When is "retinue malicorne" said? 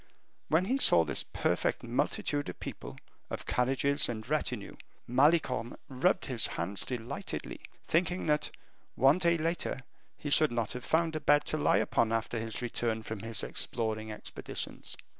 4.27-5.77